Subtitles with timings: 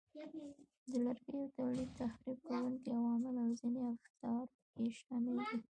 [0.89, 5.59] د لرګیو تولید، تخریب کوونکي عوامل او ځینې افزار پکې شامل دي.